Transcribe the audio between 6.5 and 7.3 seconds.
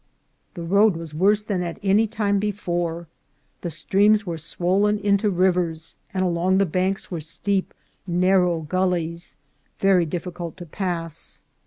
the banks were